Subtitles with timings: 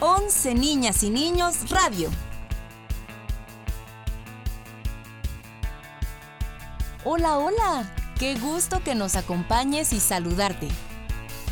[0.00, 2.08] 11 Niñas y Niños Radio.
[7.04, 7.92] Hola, hola.
[8.16, 10.68] Qué gusto que nos acompañes y saludarte.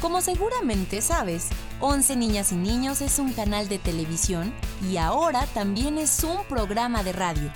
[0.01, 1.49] Como seguramente sabes,
[1.81, 4.55] 11 Niñas y Niños es un canal de televisión
[4.89, 7.53] y ahora también es un programa de radio,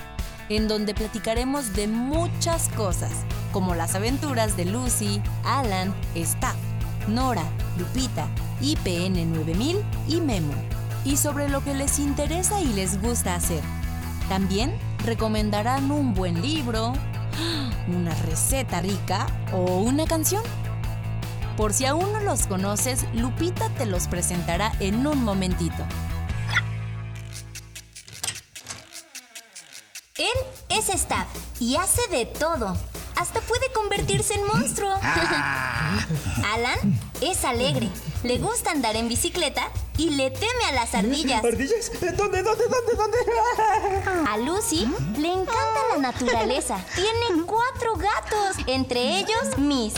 [0.48, 3.12] en donde platicaremos de muchas cosas,
[3.52, 6.57] como las aventuras de Lucy, Alan, Staff,
[7.07, 7.45] Nora,
[7.79, 8.27] Lupita,
[8.61, 10.55] IPN 9000 y Memo,
[11.04, 13.62] y sobre lo que les interesa y les gusta hacer.
[14.28, 16.92] También recomendarán un buen libro,
[17.88, 20.42] una receta rica o una canción.
[21.56, 25.84] Por si aún no los conoces, Lupita te los presentará en un momentito.
[30.16, 30.26] Él
[30.68, 31.26] es Staff
[31.60, 32.76] y hace de todo.
[33.16, 34.95] Hasta puede convertirse en monstruo.
[36.54, 37.88] Alan es alegre,
[38.23, 41.43] le gusta andar en bicicleta y le teme a las ardillas.
[41.45, 41.90] ¿Ardillas?
[42.16, 43.18] ¿Dónde, dónde, dónde, dónde?
[44.30, 44.87] A Lucy
[45.18, 46.79] le encanta la naturaleza.
[46.95, 49.95] Tiene cuatro gatos, entre ellos Miss.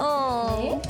[0.00, 0.80] Oh.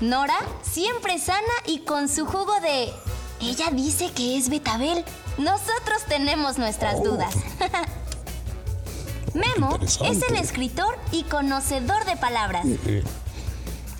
[0.00, 2.92] Nora siempre sana y con su jugo de...
[3.40, 5.04] Ella dice que es betabel.
[5.38, 7.34] Nosotros tenemos nuestras dudas.
[9.34, 12.66] Memo es el escritor y conocedor de palabras.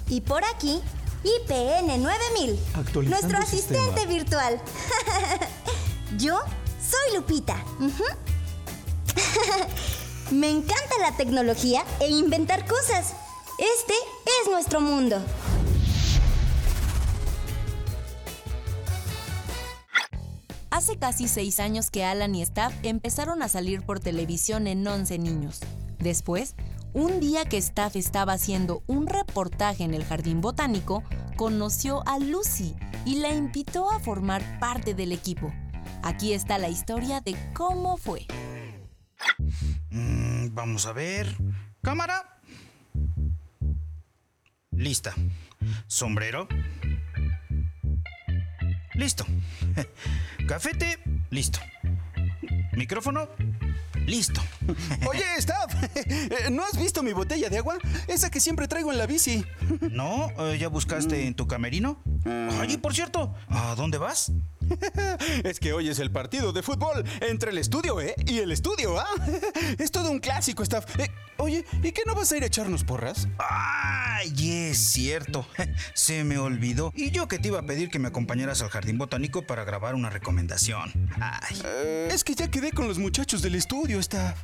[0.08, 0.82] Y por aquí,
[1.24, 4.12] IPN 9000, Actualizando nuestro asistente sistema.
[4.12, 4.60] virtual.
[6.18, 6.38] Yo
[6.80, 7.62] soy Lupita.
[10.30, 13.12] Me encanta la tecnología e inventar cosas.
[13.58, 13.94] Este
[14.42, 15.22] es nuestro mundo.
[20.70, 25.18] Hace casi seis años que Alan y Staff empezaron a salir por televisión en 11
[25.18, 25.60] niños.
[25.98, 26.54] Después,
[26.92, 31.02] un día que Staff estaba haciendo un reportaje en el jardín botánico,
[31.36, 35.52] conoció a Lucy y la invitó a formar parte del equipo.
[36.02, 38.26] Aquí está la historia de cómo fue.
[39.90, 41.34] Mm, vamos a ver.
[41.82, 42.40] Cámara.
[44.70, 45.14] Lista.
[45.86, 46.48] Sombrero.
[48.94, 49.24] Listo.
[50.48, 50.98] Cafete.
[51.30, 51.60] Listo.
[52.72, 53.28] Micrófono.
[54.06, 54.40] Listo.
[55.08, 57.78] Oye, Staff, eh, ¿no has visto mi botella de agua?
[58.08, 59.44] Esa que siempre traigo en la bici.
[59.90, 60.30] ¿No?
[60.38, 62.02] Eh, ¿Ya buscaste en tu camerino?
[62.60, 64.32] Oye, por cierto, ¿a dónde vas?
[65.44, 68.14] Es que hoy es el partido de fútbol entre el estudio, ¿eh?
[68.26, 69.06] Y el estudio, ¿ah?
[69.78, 70.98] Es todo un clásico, Staff.
[70.98, 73.28] Eh, oye, ¿y qué no vas a ir a echarnos porras?
[73.38, 75.46] ¡Ay, es cierto!
[75.94, 76.92] Se me olvidó.
[76.94, 79.94] Y yo que te iba a pedir que me acompañaras al jardín botánico para grabar
[79.94, 80.92] una recomendación.
[81.20, 81.62] Ay.
[82.10, 84.42] Es que ya quedé con los muchachos del estudio, Staff.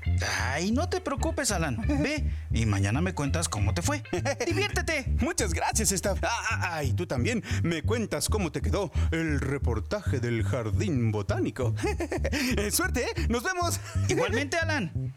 [0.50, 1.76] Ay, no te preocupes, Alan.
[1.86, 4.02] Ve y mañana me cuentas cómo te fue.
[4.46, 5.06] ¡Diviértete!
[5.20, 6.18] Muchas gracias, Staff.
[6.22, 11.10] Ah, ah, ah, y tú también me cuentas cómo te quedó el reportaje del jardín
[11.12, 11.74] botánico.
[12.70, 13.26] Suerte, ¿eh?
[13.28, 13.80] Nos vemos.
[14.08, 15.14] Igualmente, Alan.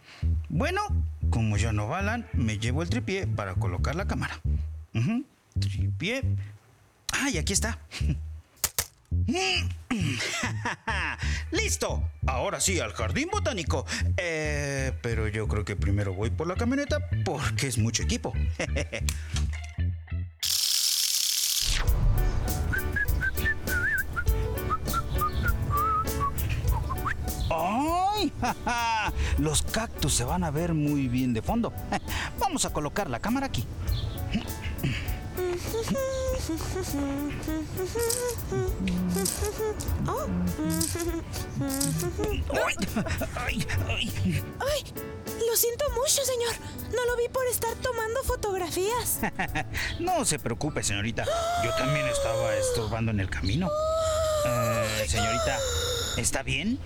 [0.50, 0.82] Bueno,
[1.30, 4.40] como ya no va Alan, me llevo el tripié para colocar la cámara.
[4.94, 5.24] Ujú,
[5.60, 6.24] Tripié.
[7.14, 7.78] ¡Ay, aquí está!
[11.52, 12.10] ¡Listo!
[12.26, 13.86] Ahora sí, al jardín botánico.
[14.18, 18.34] Eh, pero yo creo que primero voy por la camioneta porque es mucho equipo.
[28.22, 28.32] ¡Ay!
[28.40, 29.14] ja, ja!
[29.40, 31.74] Los cactus se van a ver muy bien de fondo.
[32.40, 33.66] Vamos a colocar la cámara aquí.
[42.54, 42.76] ¡Ay!
[43.36, 43.68] ¡Ay!
[43.88, 44.44] ¡Ay!
[44.60, 44.94] ¡Ay!
[45.50, 46.54] Lo siento mucho, señor.
[46.94, 49.20] No lo vi por estar tomando fotografías.
[50.00, 51.26] No se preocupe, señorita.
[51.64, 53.68] Yo también estaba estorbando en el camino.
[54.44, 55.60] Eh, señorita,
[56.18, 56.80] ¿está bien?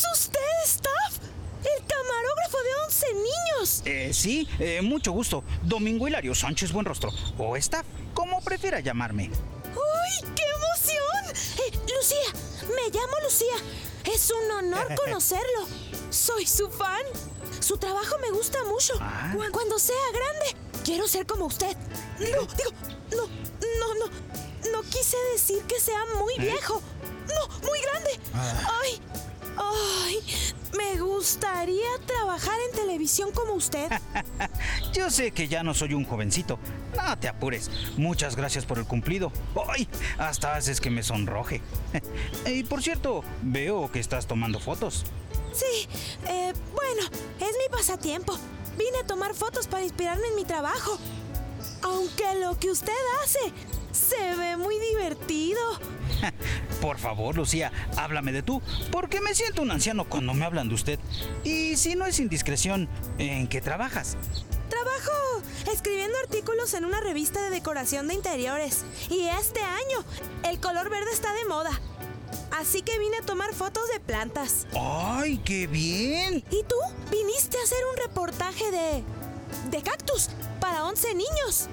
[0.00, 1.18] ¿Es usted, Staff?
[1.62, 3.82] El camarógrafo de 11 niños.
[3.84, 5.44] Eh, sí, eh, mucho gusto.
[5.62, 7.10] Domingo Hilario Sánchez Buenrostro.
[7.38, 9.30] O está, como prefiera llamarme.
[9.30, 11.36] ¡Uy, qué emoción!
[11.58, 13.56] Eh, Lucía, me llamo Lucía.
[14.14, 15.66] Es un honor conocerlo.
[16.10, 17.04] Soy su fan.
[17.60, 18.94] Su trabajo me gusta mucho.
[19.00, 19.32] Ah.
[19.34, 21.76] Cu- Cuando sea grande, quiero ser como usted.
[22.18, 22.70] No, digo,
[23.10, 23.26] no,
[23.78, 24.30] no, no.
[24.72, 26.80] No quise decir que sea muy viejo.
[27.28, 28.18] No, muy grande.
[28.34, 29.00] Ay,
[29.60, 30.18] ay,
[30.76, 33.90] me gustaría trabajar en televisión como usted.
[34.92, 36.58] Yo sé que ya no soy un jovencito.
[36.96, 37.70] No te apures.
[37.96, 39.32] Muchas gracias por el cumplido.
[39.68, 39.88] ¡Ay!
[40.18, 41.60] Hasta haces que me sonroje.
[42.46, 45.04] Y por cierto, veo que estás tomando fotos.
[45.52, 45.88] Sí,
[46.26, 47.02] eh, bueno,
[47.38, 48.38] es mi pasatiempo.
[48.78, 50.98] Vine a tomar fotos para inspirarme en mi trabajo.
[51.82, 52.92] Aunque lo que usted
[53.22, 53.52] hace
[53.92, 55.60] Se ve muy divertido.
[56.80, 60.74] Por favor, Lucía, háblame de tú, porque me siento un anciano cuando me hablan de
[60.74, 60.98] usted.
[61.44, 62.88] Y si no es indiscreción,
[63.18, 64.16] ¿en qué trabajas?
[64.68, 65.42] Trabajo
[65.72, 68.84] escribiendo artículos en una revista de decoración de interiores.
[69.10, 70.04] Y este año,
[70.48, 71.80] el color verde está de moda.
[72.52, 74.66] Así que vine a tomar fotos de plantas.
[74.78, 76.44] ¡Ay, qué bien!
[76.50, 76.76] ¿Y tú?
[77.10, 79.04] Viniste a hacer un reportaje de...
[79.70, 80.28] de cactus
[80.60, 81.68] para 11 niños.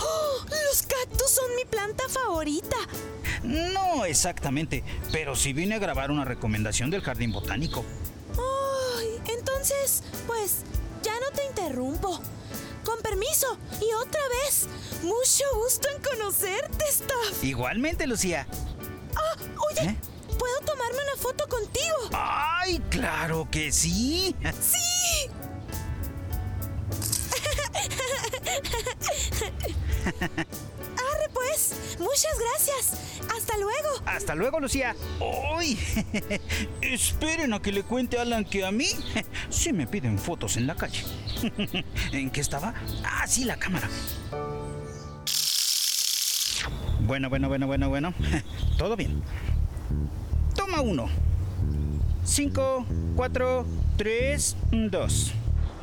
[0.00, 0.44] ¡Oh!
[0.48, 2.76] Los cactus son mi planta favorita.
[3.42, 7.84] No exactamente, pero sí vine a grabar una recomendación del jardín botánico.
[8.98, 10.62] Ay, entonces, pues,
[11.02, 12.20] ya no te interrumpo.
[12.84, 14.66] Con permiso, y otra vez,
[15.02, 17.42] mucho gusto en conocerte, Staff.
[17.42, 18.46] Igualmente, Lucía.
[19.14, 19.36] Ah,
[19.70, 19.96] oye, ¿Eh?
[20.38, 22.10] ¿puedo tomarme una foto contigo?
[22.12, 24.34] ¡Ay, claro que sí!
[24.60, 25.30] ¡Sí!
[30.92, 33.20] Arre pues, muchas gracias.
[33.36, 33.88] Hasta luego.
[34.06, 34.94] Hasta luego, Lucía.
[35.56, 35.78] ¡Ay!
[36.80, 38.88] Esperen a que le cuente a Alan que a mí
[39.48, 41.02] sí me piden fotos en la calle.
[42.12, 42.74] ¿En qué estaba?
[43.04, 43.88] Ah, sí, la cámara.
[47.00, 48.14] Bueno, bueno, bueno, bueno, bueno.
[48.78, 49.22] Todo bien.
[50.54, 51.08] Toma uno.
[52.24, 53.66] Cinco, cuatro,
[53.96, 55.32] tres, dos.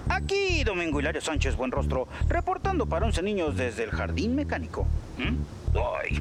[0.10, 4.86] Aquí Domingo Hilario Sánchez Buenrostro, reportando para 11 niños desde el jardín mecánico.
[5.18, 5.78] ¿Mm?
[5.78, 6.20] Ay,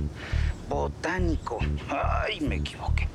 [0.69, 1.59] botánico.
[1.89, 3.09] Ay, me equivoqué.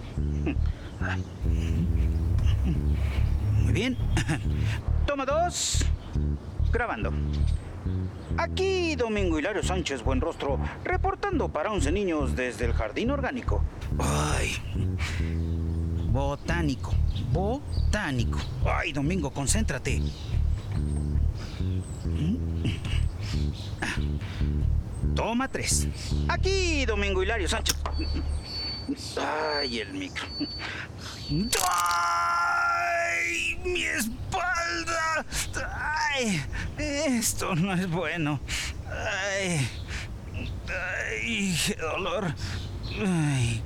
[3.61, 3.97] Muy bien.
[5.05, 5.85] Toma dos.
[6.71, 7.13] Grabando.
[8.37, 13.63] Aquí Domingo Hilario Sánchez Buenrostro, reportando para 11 niños desde el jardín orgánico.
[13.99, 14.57] Ay.
[16.09, 16.93] Botánico.
[17.31, 18.39] Botánico.
[18.65, 20.01] Ay, Domingo, concéntrate.
[25.23, 25.87] Toma tres.
[26.27, 27.77] Aquí, Domingo Hilario Sánchez.
[29.17, 30.27] Ay, el micro.
[32.11, 33.57] ¡Ay!
[33.63, 35.25] ¡Mi espalda!
[36.13, 36.43] ¡Ay!
[36.77, 38.41] Esto no es bueno.
[38.85, 39.65] ¡Ay!
[40.67, 41.57] ¡Ay!
[41.67, 42.35] ¡Qué dolor!
[42.99, 43.63] ¡Ay!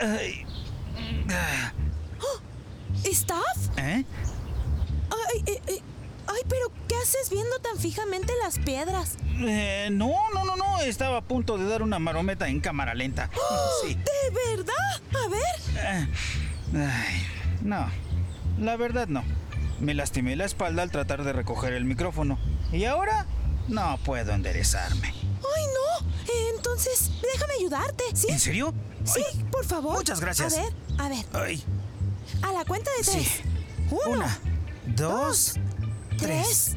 [0.00, 0.46] ¡Ay!
[3.04, 3.78] ¿Staff?
[3.78, 4.04] ¿Eh?
[5.10, 5.82] Ay, eh, eh,
[6.26, 9.16] ay, pero ¿qué haces viendo tan fijamente las piedras?
[9.40, 10.80] Eh, no, no, no, no.
[10.80, 13.30] Estaba a punto de dar una marometa en cámara lenta.
[13.82, 13.94] Sí.
[13.94, 14.74] ¿De verdad?
[15.24, 15.42] A ver.
[15.76, 16.08] Eh,
[16.74, 17.26] Ay,
[17.62, 17.86] no,
[18.58, 19.24] la verdad no.
[19.80, 22.38] Me lastimé la espalda al tratar de recoger el micrófono.
[22.72, 23.26] Y ahora
[23.68, 25.08] no puedo enderezarme.
[25.08, 26.08] Ay, no.
[26.32, 28.28] Eh, entonces, déjame ayudarte, ¿sí?
[28.30, 28.72] ¿En serio?
[29.04, 29.96] Sí, Ay, por favor.
[29.96, 30.56] Muchas gracias.
[30.56, 31.24] A ver, a ver.
[31.32, 31.64] Ay,
[32.42, 33.10] A la cuenta de sí.
[33.12, 33.40] tres.
[33.90, 34.38] Uno, Una,
[34.86, 35.54] dos,
[36.16, 36.76] tres.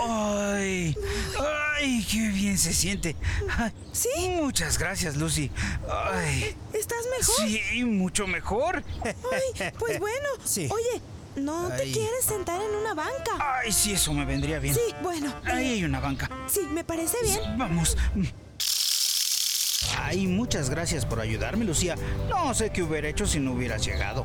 [0.00, 0.96] Ay,
[1.78, 3.16] ay, qué bien se siente.
[3.56, 4.08] Ay, ¿Sí?
[4.40, 5.50] Muchas gracias, Lucy.
[5.90, 7.48] Ay, ¿Estás mejor?
[7.48, 8.82] sí, mucho mejor.
[9.04, 10.28] Ay, pues bueno.
[10.44, 10.68] Sí.
[10.70, 11.00] Oye,
[11.36, 11.92] ¿no te Ay.
[11.92, 13.32] quieres sentar en una banca?
[13.62, 14.74] Ay, sí, eso me vendría bien.
[14.74, 15.32] Sí, bueno.
[15.44, 16.28] Ahí eh, hay una banca.
[16.46, 17.40] sí, me parece bien.
[17.58, 17.96] Vamos.
[19.98, 21.96] Ay, muchas gracias por ayudarme, Lucía.
[22.28, 24.24] No sé qué hubiera hecho si no hubieras llegado.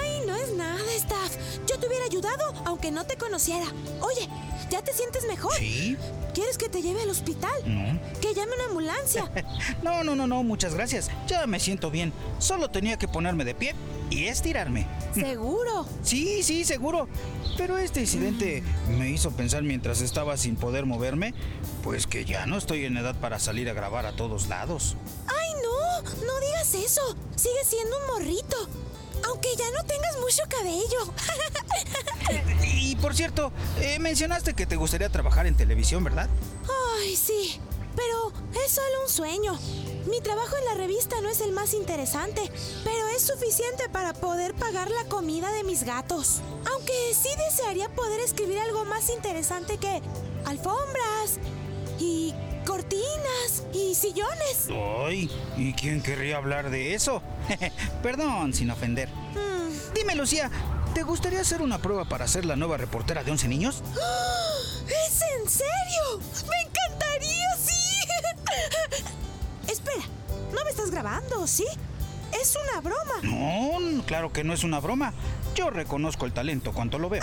[0.00, 1.36] Ay, no es nada, Staff.
[1.66, 3.66] Yo te hubiera ayudado, aunque no te conociera.
[4.00, 4.28] Oye,
[4.70, 5.54] ¿ya te sientes mejor?
[5.54, 5.96] ¿Sí?
[6.34, 7.52] ¿Quieres que te lleve al hospital?
[7.64, 7.98] No.
[8.20, 9.30] Que llame una ambulancia.
[9.82, 11.10] No, no, no, no, muchas gracias.
[11.26, 12.12] Ya me siento bien.
[12.38, 13.74] Solo tenía que ponerme de pie
[14.10, 14.86] y estirarme.
[15.14, 15.86] Seguro.
[16.02, 17.08] Sí, sí, seguro.
[17.56, 18.62] Pero este incidente
[18.98, 21.32] me hizo pensar mientras estaba sin poder moverme,
[21.82, 24.96] pues que ya no estoy en edad para salir a grabar a todos lados.
[25.26, 27.16] Ay, no, no digas eso.
[27.34, 28.56] Sigues siendo un morrito.
[29.26, 31.12] Aunque ya no tengas mucho cabello.
[32.96, 36.30] Y por cierto, eh, mencionaste que te gustaría trabajar en televisión, ¿verdad?
[36.98, 37.60] Ay, sí.
[37.94, 38.32] Pero
[38.64, 39.58] es solo un sueño.
[40.08, 42.40] Mi trabajo en la revista no es el más interesante,
[42.84, 46.40] pero es suficiente para poder pagar la comida de mis gatos.
[46.72, 50.00] Aunque sí desearía poder escribir algo más interesante que
[50.46, 51.38] alfombras
[51.98, 52.34] y
[52.66, 54.68] cortinas y sillones.
[55.06, 57.22] Ay, ¿y quién querría hablar de eso?
[58.02, 59.08] Perdón, sin ofender.
[59.34, 60.50] Mm, Dime, Lucía,
[60.96, 63.82] ¿te gustaría hacer una prueba para ser la nueva reportera de 11 niños?
[64.86, 66.22] ¿Es en serio?
[66.48, 68.00] ¡Me encantaría, sí!
[69.70, 70.06] Espera,
[70.54, 71.66] ¿no me estás grabando, sí?
[72.40, 73.20] Es una broma.
[73.24, 75.12] No, claro que no es una broma.
[75.54, 77.22] Yo reconozco el talento cuando lo veo.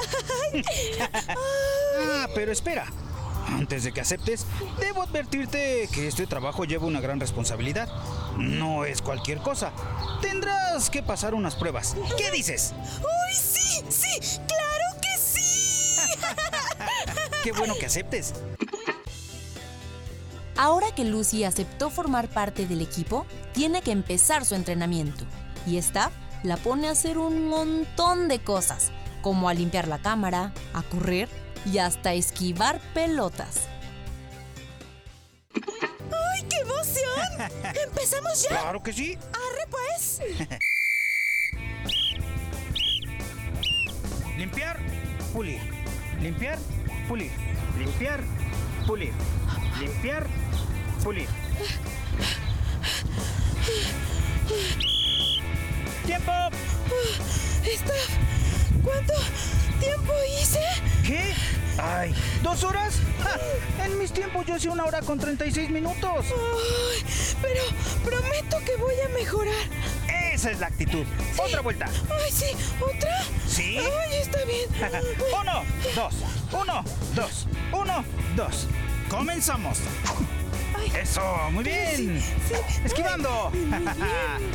[2.00, 2.86] ah, pero espera.
[3.48, 4.46] Antes de que aceptes,
[4.80, 7.90] debo advertirte que este trabajo lleva una gran responsabilidad.
[8.38, 9.72] No es cualquier cosa.
[10.22, 11.96] Tendrás que pasar unas pruebas.
[12.18, 12.74] ¿Qué dices?
[13.00, 13.53] ¡Uy, sí!
[13.90, 14.20] ¡Sí!
[14.48, 15.98] ¡Claro que sí!
[17.44, 18.34] Qué bueno que aceptes.
[20.56, 25.26] Ahora que Lucy aceptó formar parte del equipo, tiene que empezar su entrenamiento.
[25.66, 26.12] Y esta
[26.44, 31.30] la pone a hacer un montón de cosas, como a limpiar la cámara, a correr
[31.66, 33.68] y hasta esquivar pelotas.
[35.56, 37.52] ¡Ay, qué emoción!
[37.88, 38.50] ¿Empezamos ya?
[38.50, 39.18] Claro que sí.
[39.32, 40.22] ¡Arre, pues!
[44.44, 44.78] Limpiar,
[45.32, 45.62] pulir.
[46.22, 46.60] Limpiar,
[47.08, 47.32] pulir.
[47.78, 48.20] Limpiar,
[48.86, 49.14] pulir.
[49.80, 50.28] Limpiar,
[51.02, 51.30] pulir.
[56.06, 56.32] ¡Tiempo!
[57.64, 57.94] Está...
[58.84, 59.14] ¿Cuánto
[59.80, 60.60] tiempo hice?
[61.06, 61.34] ¿Qué?
[61.82, 63.00] Ay, ¿dos horas?
[63.24, 63.86] ¡Ja!
[63.86, 66.26] En mis tiempos yo hacía una hora con 36 minutos.
[66.26, 67.04] Ay,
[67.42, 67.64] pero
[68.04, 69.93] prometo que voy a mejorar.
[70.44, 71.06] Esa es la actitud.
[71.38, 71.86] Otra vuelta.
[71.86, 72.48] Ay, sí,
[72.82, 73.24] ¿otra?
[73.48, 73.78] ¿Sí?
[73.80, 74.68] Ay, está bien.
[75.42, 75.64] uno,
[75.96, 76.16] dos,
[76.52, 76.84] uno,
[77.16, 78.04] dos, uno,
[78.36, 78.68] dos.
[79.08, 79.78] Comenzamos.
[80.78, 80.92] Ay.
[81.02, 81.22] Eso,
[81.52, 81.96] muy bien.
[81.96, 82.82] Sí, sí.
[82.84, 83.52] Esquivando.
[83.54, 84.52] Ay, muy bien.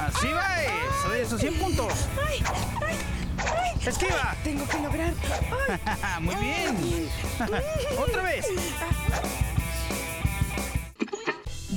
[0.00, 1.92] Así va, eso, eso, 100 puntos.
[2.28, 2.42] Ay,
[2.84, 2.96] ay,
[3.38, 3.88] ay.
[3.88, 4.34] Esquiva.
[4.42, 5.14] Tengo que lograr.
[6.22, 7.08] Muy bien.
[7.98, 8.46] Otra vez.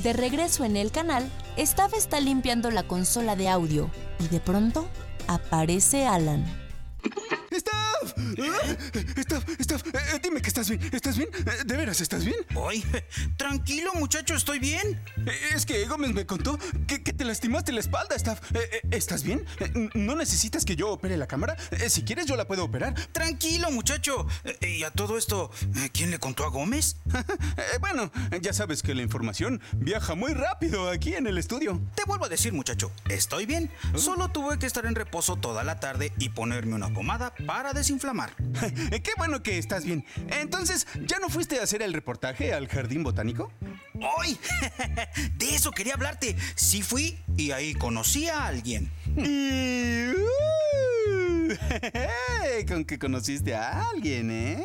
[0.08, 4.88] De regreso en el canal, Staff está limpiando la consola de audio y de pronto
[5.26, 6.46] aparece Alan.
[8.36, 9.16] ¡Staff!
[9.18, 9.44] ¡Staff!
[9.60, 9.82] ¡Staff!
[9.94, 10.80] eh, dime que estás bien.
[10.92, 11.28] ¿Estás bien?
[11.34, 12.36] Eh, ¿De veras estás bien?
[12.68, 12.84] Ay,
[13.36, 15.00] tranquilo, muchacho, estoy bien.
[15.26, 18.40] Eh, Es que Gómez me contó que, que te lastimaste la espalda, Staff.
[18.54, 19.44] Eh, eh, ¿Estás bien?
[19.60, 21.56] Eh, ¿No necesitas que yo opere la cámara?
[21.70, 22.94] Eh, Si quieres, yo la puedo operar.
[23.12, 24.26] Tranquilo, muchacho.
[24.44, 26.96] Eh, Y a todo esto, eh, ¿quién le contó a Gómez?
[27.58, 31.80] Eh, bueno, ya sabes que la información viaja muy rápido aquí en el estudio.
[31.94, 33.70] Te vuelvo a decir, muchacho, estoy bien.
[33.96, 38.17] Solo tuve que estar en reposo toda la tarde y ponerme una pomada para desinflamar.
[38.90, 40.04] Eh, Qué bueno que estás bien.
[40.40, 43.52] Entonces, ¿ya no fuiste a hacer el reportaje al jardín botánico?
[44.18, 44.38] ¡Ay!
[45.36, 46.36] De eso quería hablarte.
[46.54, 48.90] Sí fui y ahí conocí a alguien.
[49.16, 50.10] Y...
[50.10, 50.26] uh,
[52.68, 54.64] con que conociste a alguien, ¿eh?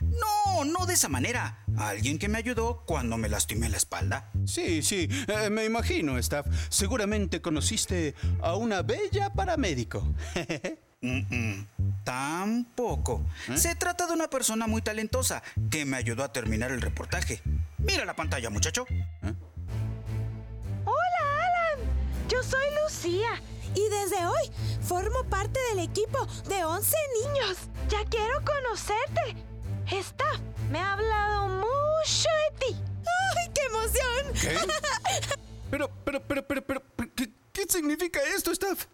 [0.00, 1.64] No, no de esa manera.
[1.76, 4.30] Alguien que me ayudó cuando me lastimé la espalda.
[4.44, 6.46] Sí, sí, eh, me imagino, Staff.
[6.68, 10.14] Seguramente conociste a una bella paramédico.
[12.04, 13.22] Tampoco.
[13.54, 17.42] Se trata de una persona muy talentosa que me ayudó a terminar el reportaje.
[17.78, 18.86] Mira la pantalla, muchacho.
[20.84, 21.80] Hola, Alan.
[22.28, 23.40] Yo soy Lucía.
[23.74, 24.50] Y desde hoy
[24.82, 27.56] formo parte del equipo de 11 niños.
[27.88, 29.36] Ya quiero conocerte.
[29.90, 30.40] Staff
[30.70, 32.76] me ha hablado mucho de ti.
[33.36, 34.34] ¡Ay, qué emoción!
[34.40, 34.58] ¿Qué?
[35.70, 36.82] Pero, pero, pero, pero, pero,
[37.16, 38.84] ¿qué, qué significa esto, Staff?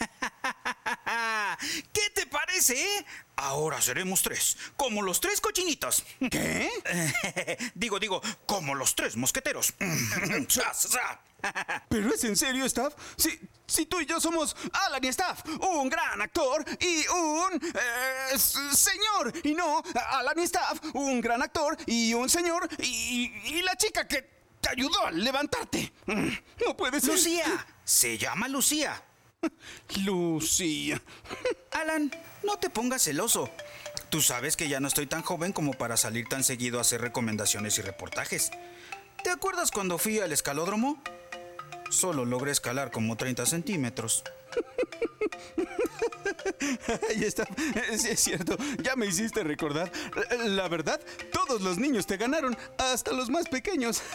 [1.92, 3.04] ¿Qué te parece?
[3.36, 6.04] Ahora seremos tres, como los tres cochinitos.
[6.30, 6.70] ¿Qué?
[7.74, 9.74] digo, digo, como los tres mosqueteros.
[11.88, 12.94] ¿Pero es en serio, Staff?
[13.16, 18.38] Si, si tú y yo somos Alan y Staff, un gran actor y un eh,
[18.38, 19.32] señor.
[19.42, 24.06] Y no, Alan y Staff, un gran actor y un señor y, y la chica
[24.06, 25.92] que te ayudó a levantarte.
[26.06, 26.28] Mm,
[26.64, 27.10] No puede ser.
[27.10, 29.02] Lucía, se llama Lucía.
[30.04, 31.00] Lucía.
[31.72, 32.10] Alan,
[32.42, 33.50] no te pongas celoso.
[34.10, 37.00] Tú sabes que ya no estoy tan joven como para salir tan seguido a hacer
[37.00, 38.50] recomendaciones y reportajes.
[39.24, 41.02] ¿Te acuerdas cuando fui al escalódromo?
[41.90, 44.24] Solo logré escalar como 30 centímetros.
[47.10, 47.46] Ahí está.
[47.96, 48.56] Sí, es cierto.
[48.82, 49.90] Ya me hiciste recordar.
[50.46, 51.00] La verdad,
[51.32, 54.02] todos los niños te ganaron, hasta los más pequeños.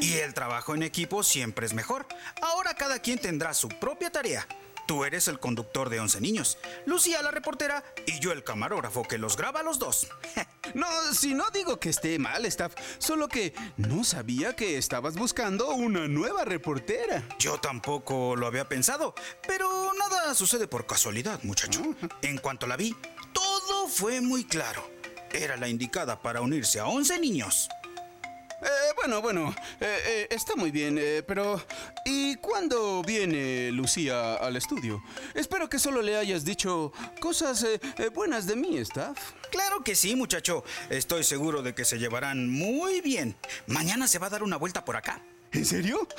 [0.00, 2.06] Y el trabajo en equipo siempre es mejor.
[2.42, 4.46] Ahora cada quien tendrá su propia tarea.
[4.90, 9.18] Tú eres el conductor de 11 niños, Lucía la reportera y yo el camarógrafo que
[9.18, 10.08] los graba a los dos.
[10.74, 15.70] No, si no digo que esté mal, Staff, solo que no sabía que estabas buscando
[15.70, 17.24] una nueva reportera.
[17.40, 19.14] Yo tampoco lo había pensado,
[19.46, 21.82] pero nada sucede por casualidad, muchacho.
[22.22, 22.94] En cuanto la vi,
[23.32, 24.88] todo fue muy claro.
[25.32, 27.68] Era la indicada para unirse a 11 niños.
[28.62, 31.62] Eh, bueno, bueno, eh, eh, está muy bien, eh, pero
[32.04, 35.02] ¿y cuándo viene Lucía al estudio?
[35.34, 37.66] Espero que solo le hayas dicho cosas
[38.14, 39.18] buenas de mí, Staff.
[39.50, 40.64] Claro que sí, muchacho.
[40.90, 43.36] Estoy seguro de que se llevarán muy bien.
[43.66, 45.22] Mañana se va a dar una vuelta por acá.
[45.52, 46.06] ¿En serio?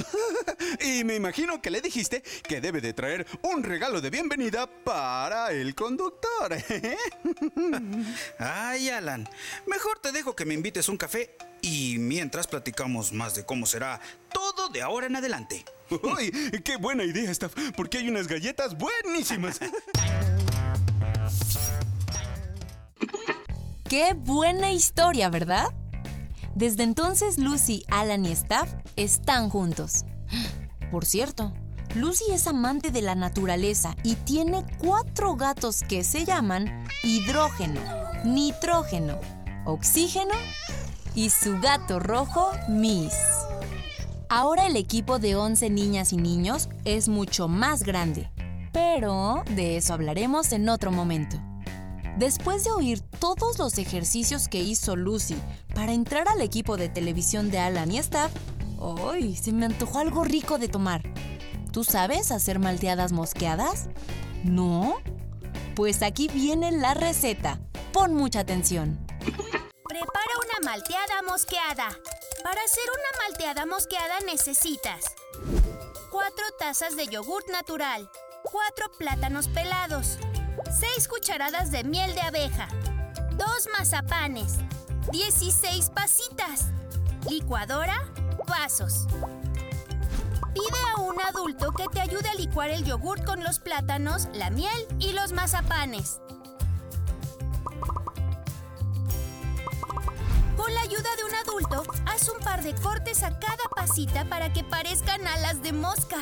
[0.80, 5.52] Y me imagino que le dijiste que debe de traer un regalo de bienvenida para
[5.52, 6.56] el conductor.
[8.40, 9.28] Ay, Alan,
[9.68, 14.00] mejor te dejo que me invites un café y mientras platicamos más de cómo será
[14.34, 15.66] todo de ahora en adelante.
[15.90, 16.32] ¡Uy!
[16.64, 17.54] ¡Qué buena idea, Staff!
[17.76, 19.60] Porque hay unas galletas buenísimas.
[23.88, 25.68] ¡Qué buena historia, ¿verdad?
[26.56, 30.06] Desde entonces Lucy, Alan y Staff están juntos.
[30.92, 31.54] Por cierto,
[31.96, 37.82] Lucy es amante de la naturaleza y tiene cuatro gatos que se llaman hidrógeno,
[38.24, 39.20] nitrógeno,
[39.66, 40.34] oxígeno
[41.16, 43.14] y su gato rojo, Miss.
[44.30, 48.30] Ahora el equipo de 11 niñas y niños es mucho más grande,
[48.72, 51.38] pero de eso hablaremos en otro momento.
[52.18, 55.38] Después de oír todos los ejercicios que hizo Lucy
[55.74, 58.32] para entrar al equipo de televisión de Alan y Staff,
[59.10, 59.36] ¡ay!
[59.36, 61.02] Se me antojó algo rico de tomar.
[61.72, 63.88] ¿Tú sabes hacer malteadas mosqueadas?
[64.44, 64.96] ¿No?
[65.76, 67.60] Pues aquí viene la receta.
[67.94, 69.00] Pon mucha atención.
[69.20, 71.90] Prepara una malteada mosqueada.
[72.44, 75.06] Para hacer una malteada mosqueada necesitas
[76.12, 78.10] 4 tazas de yogurt natural,
[78.44, 80.18] 4 plátanos pelados,
[80.96, 82.68] 6 cucharadas de miel de abeja,
[83.38, 84.56] 2 mazapanes,
[85.12, 86.68] 16 pasitas,
[87.30, 88.12] licuadora,
[88.48, 89.08] vasos.
[90.54, 94.50] Pide a un adulto que te ayude a licuar el yogurt con los plátanos, la
[94.50, 96.20] miel y los mazapanes.
[100.58, 104.52] Con la ayuda de un adulto, haz un par de cortes a cada pasita para
[104.52, 106.18] que parezcan alas de mosca.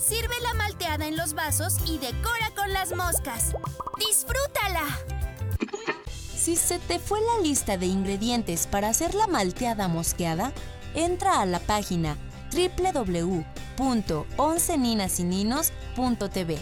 [0.00, 3.52] Sirve la malteada en los vasos y decora con las moscas.
[3.98, 4.86] ¡Disfrútala!
[6.34, 10.54] Si se te fue la lista de ingredientes para hacer la malteada mosqueada,
[10.94, 12.16] entra a la página
[13.76, 16.58] www.onceninasininos.tv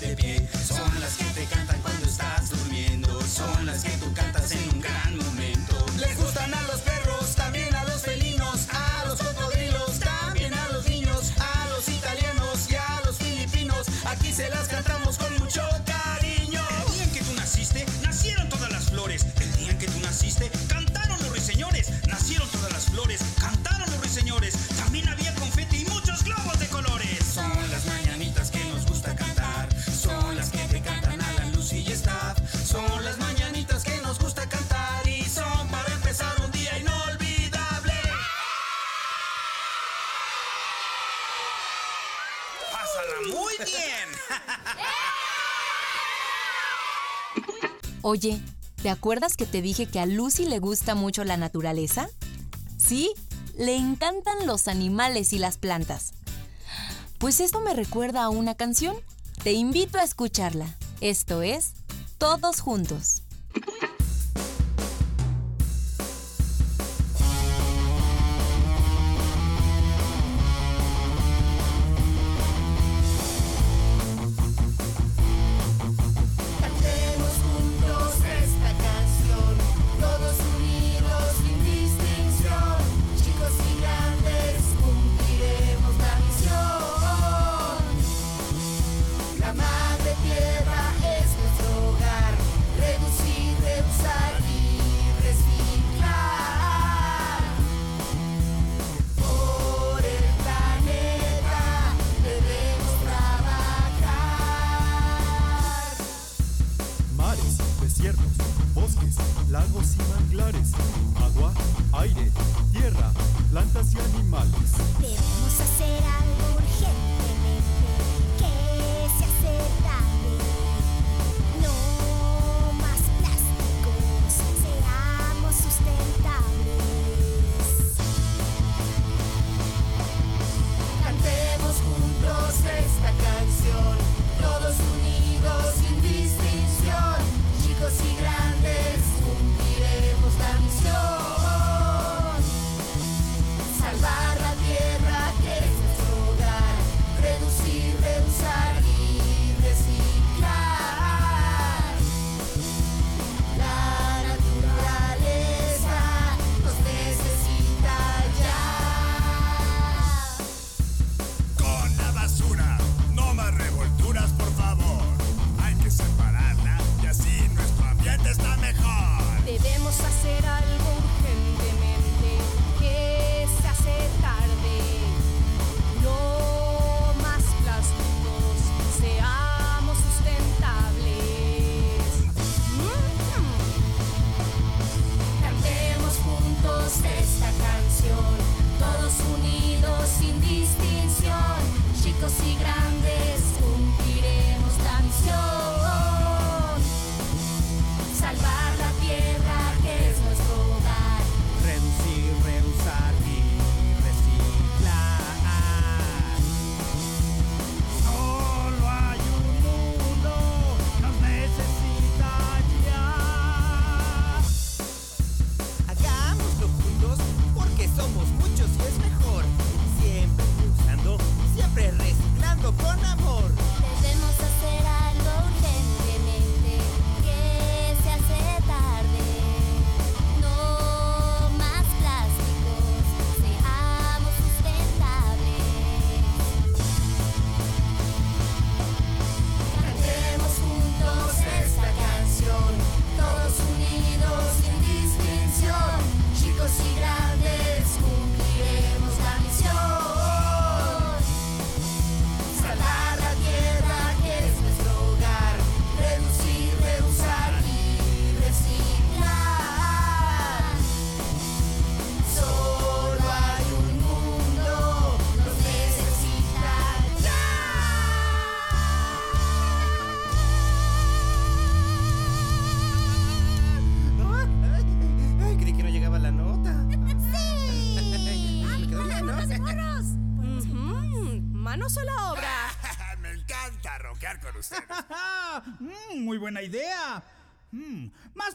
[0.00, 0.43] De pie.
[48.06, 48.38] Oye,
[48.82, 52.10] ¿te acuerdas que te dije que a Lucy le gusta mucho la naturaleza?
[52.76, 53.10] Sí,
[53.56, 56.12] le encantan los animales y las plantas.
[57.16, 58.94] Pues esto me recuerda a una canción.
[59.42, 60.66] Te invito a escucharla.
[61.00, 61.72] Esto es
[62.18, 63.23] Todos Juntos.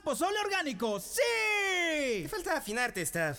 [0.10, 2.24] Pozole orgánico, sí.
[2.24, 3.38] Te falta afinarte, Staff.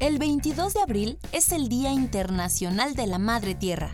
[0.00, 3.92] El 22 de abril es el Día Internacional de la Madre Tierra.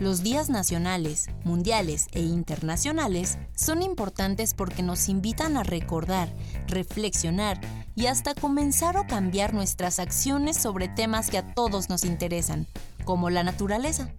[0.00, 6.32] Los días nacionales, mundiales e internacionales son importantes porque nos invitan a recordar,
[6.68, 7.60] reflexionar
[7.94, 12.66] y hasta comenzar o cambiar nuestras acciones sobre temas que a todos nos interesan,
[13.04, 14.10] como la naturaleza.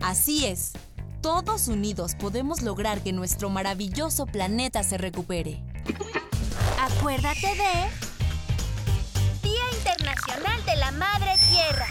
[0.00, 0.72] Así es,
[1.20, 5.67] todos unidos podemos lograr que nuestro maravilloso planeta se recupere.
[6.80, 7.72] Acuérdate de
[9.42, 11.88] Día Internacional de la Madre Tierra.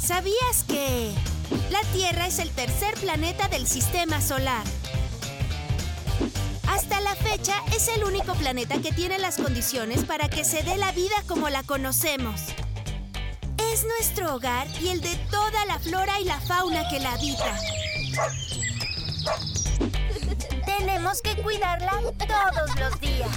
[0.00, 1.12] ¿Sabías que
[1.70, 4.64] la Tierra es el tercer planeta del sistema solar?
[6.68, 10.76] Hasta la fecha es el único planeta que tiene las condiciones para que se dé
[10.76, 12.40] la vida como la conocemos.
[13.72, 17.58] Es nuestro hogar y el de toda la flora y la fauna que la habita.
[20.86, 23.28] Tenemos que cuidarla todos los días.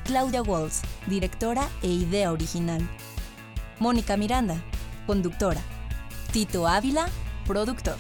[0.06, 2.82] Claudia Walls, directora e idea original.
[3.80, 4.56] Mónica Miranda,
[5.06, 5.60] conductora.
[6.32, 7.10] Tito Ávila,
[7.45, 7.98] productor.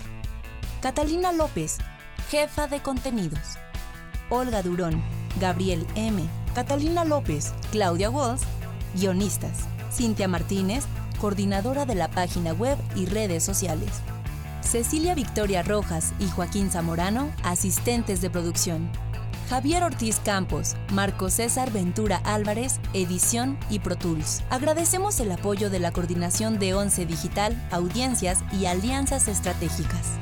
[0.81, 1.79] Catalina López,
[2.29, 3.57] jefa de contenidos.
[4.29, 5.01] Olga Durón,
[5.39, 6.21] Gabriel M.,
[6.55, 8.41] Catalina López, Claudia Walls,
[8.95, 9.67] guionistas.
[9.91, 10.85] Cintia Martínez,
[11.19, 13.89] coordinadora de la página web y redes sociales.
[14.61, 18.89] Cecilia Victoria Rojas y Joaquín Zamorano, asistentes de producción.
[19.49, 24.43] Javier Ortiz Campos, Marco César Ventura Álvarez, edición y Pro Tools.
[24.51, 30.19] Agradecemos el apoyo de la Coordinación de Once Digital, Audiencias y Alianzas Estratégicas.